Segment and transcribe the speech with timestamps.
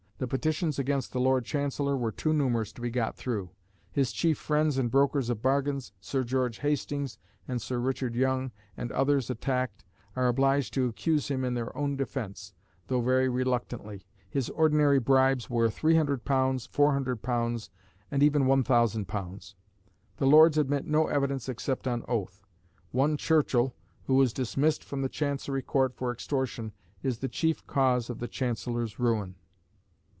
[0.21, 3.49] The petitions against the Lord Chancellor were too numerous to be got through:
[3.91, 8.91] his chief friends and brokers of bargains, Sir George Hastings and Sir Richard Young, and
[8.91, 9.83] others attacked,
[10.15, 12.53] are obliged to accuse him in their own defence,
[12.85, 14.05] though very reluctantly.
[14.29, 17.69] His ordinary bribes were £300, £400,
[18.11, 19.53] and even £1000....
[20.17, 22.43] The Lords admit no evidence except on oath.
[22.91, 23.73] One Churchill,
[24.05, 28.27] who was dismissed from the Chancery Court for extortion, is the chief cause of the
[28.27, 29.33] Chancellor's ruin."